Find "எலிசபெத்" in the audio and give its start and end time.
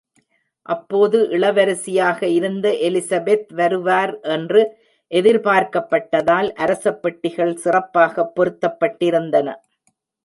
2.87-3.53